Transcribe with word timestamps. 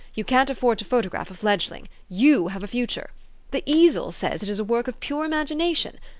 You 0.15 0.23
can't 0.23 0.49
afford 0.49 0.79
to 0.79 0.83
photograph 0.85 1.29
a 1.29 1.35
fledgling. 1.35 1.87
You 2.09 2.47
have 2.47 2.63
a 2.63 2.67
future. 2.67 3.11
'The 3.51 3.61
Easel' 3.67 4.11
says 4.11 4.41
it 4.41 4.49
is 4.49 4.57
a 4.57 4.63
work 4.63 4.87
of 4.87 4.99
pure 4.99 5.25
imagination. 5.25 5.99